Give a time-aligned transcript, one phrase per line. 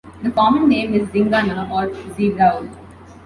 [0.23, 2.71] The common name is "zingana" or zebrawood.